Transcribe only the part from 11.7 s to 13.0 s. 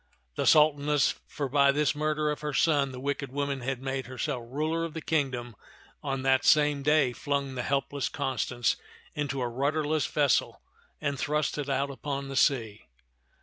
upon the sea.